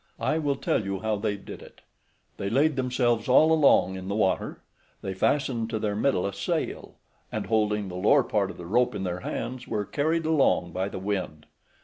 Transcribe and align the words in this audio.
I 0.19 0.39
will 0.39 0.55
tell 0.55 0.83
you 0.83 1.01
how 1.01 1.15
they 1.17 1.37
did 1.37 1.61
it; 1.61 1.81
they 2.37 2.49
laid 2.49 2.75
themselves 2.75 3.29
all 3.29 3.51
along 3.51 3.97
in 3.97 4.07
the 4.07 4.15
water, 4.15 4.63
they 5.03 5.13
fastened 5.13 5.69
to 5.69 5.77
their 5.77 5.95
middle 5.95 6.25
a 6.25 6.33
sail, 6.33 6.95
and 7.31 7.45
holding 7.45 7.87
the 7.87 7.93
lower 7.95 8.23
part 8.23 8.49
of 8.49 8.57
the 8.57 8.65
rope 8.65 8.95
in 8.95 9.03
their 9.03 9.19
hands, 9.19 9.67
were 9.67 9.85
carried 9.85 10.25
along 10.25 10.71
by 10.73 10.89
the 10.89 10.97
wind. 10.97 11.45